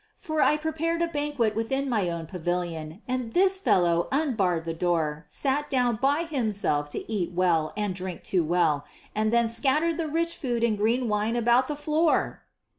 [0.17, 5.25] For I prepared a banquet within my own pavilion and this fellow unbarred the door,
[5.27, 8.83] sat down by himself to eat well and drink too well,
[9.13, 12.41] and then scattered the rich food and green wine about the floor!"